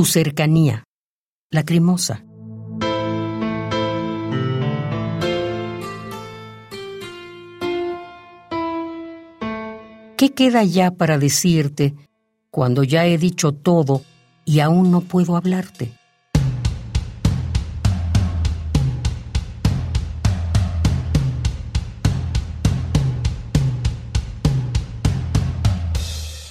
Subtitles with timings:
[0.00, 0.84] tu cercanía,
[1.50, 2.24] lacrimosa.
[10.16, 11.94] ¿Qué queda ya para decirte
[12.50, 14.00] cuando ya he dicho todo
[14.46, 15.92] y aún no puedo hablarte?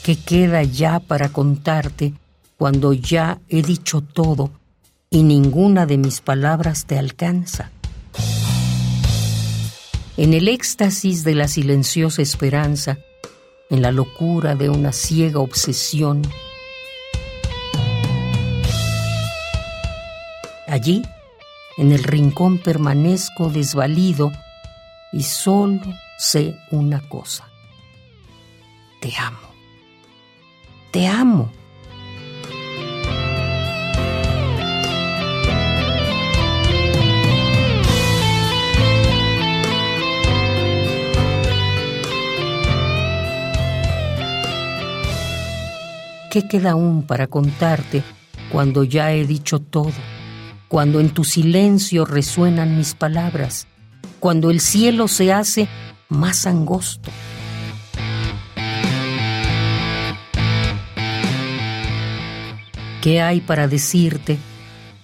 [0.03, 2.13] ¿Qué queda ya para contarte
[2.59, 4.51] cuando ya he dicho todo
[5.09, 7.71] y ninguna de mis palabras te alcanza?
[10.17, 12.97] En el éxtasis de la silenciosa esperanza,
[13.69, 16.21] en la locura de una ciega obsesión,
[20.67, 21.01] allí,
[21.77, 24.33] en el rincón permanezco desvalido
[25.13, 25.79] y solo
[26.17, 27.47] sé una cosa.
[28.99, 29.47] Te amo.
[30.91, 31.53] Te amo.
[46.29, 48.03] ¿Qué queda aún para contarte
[48.51, 49.93] cuando ya he dicho todo?
[50.67, 53.65] Cuando en tu silencio resuenan mis palabras,
[54.19, 55.67] cuando el cielo se hace
[56.07, 57.09] más angosto.
[63.01, 64.37] ¿Qué hay para decirte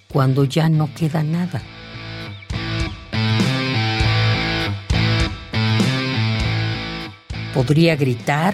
[0.07, 1.63] cuando ya no queda nada?
[7.55, 8.53] Podría gritar,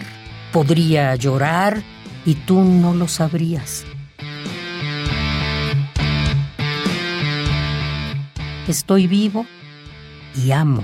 [0.53, 1.83] podría llorar
[2.25, 3.86] y tú no lo sabrías.
[8.67, 9.45] Estoy vivo
[10.36, 10.83] y amo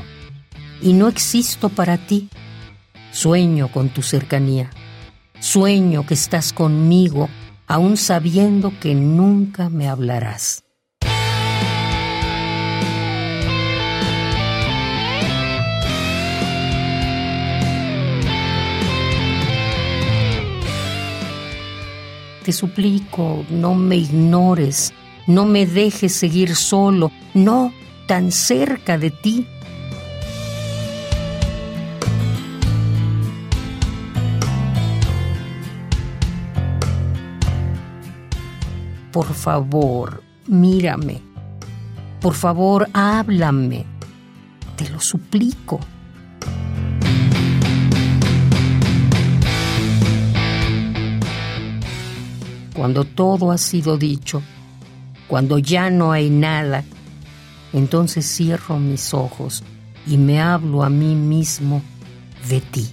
[0.82, 2.30] y no existo para ti.
[3.12, 4.70] Sueño con tu cercanía.
[5.40, 7.30] Sueño que estás conmigo
[7.68, 10.67] aún sabiendo que nunca me hablarás.
[22.48, 24.94] Te suplico, no me ignores,
[25.28, 27.74] no me dejes seguir solo, no
[28.08, 29.46] tan cerca de ti
[39.12, 41.22] Por favor, mírame.
[42.22, 43.86] Por favor, háblame.
[44.78, 45.82] Te lo suplico.
[52.78, 54.44] Cuando todo ha sido dicho,
[55.28, 56.84] cuando ya no hay nada,
[57.74, 59.64] entonces cierro mis ojos
[60.06, 61.82] y me hablo a mí mismo
[62.48, 62.88] de ti.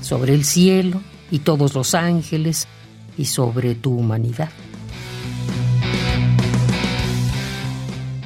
[0.00, 2.66] Sobre el cielo y todos los ángeles
[3.18, 4.48] y sobre tu humanidad.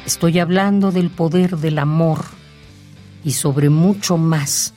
[0.07, 2.25] Estoy hablando del poder del amor
[3.25, 4.75] y sobre mucho más.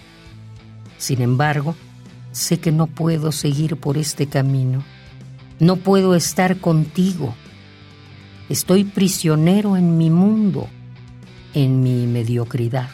[0.97, 1.75] Sin embargo,
[2.31, 4.83] sé que no puedo seguir por este camino.
[5.59, 7.35] No puedo estar contigo.
[8.49, 10.67] Estoy prisionero en mi mundo,
[11.53, 12.89] en mi mediocridad.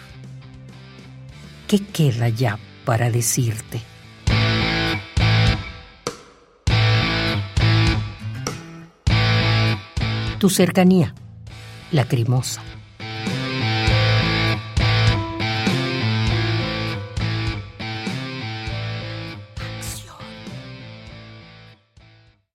[1.67, 3.81] ¿Qué queda ya para decirte?
[10.37, 11.15] tu cercanía,
[11.91, 12.61] lacrimosa.